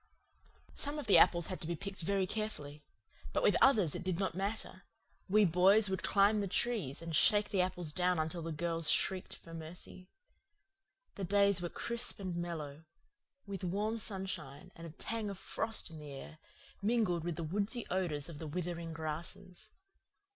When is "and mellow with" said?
12.19-13.63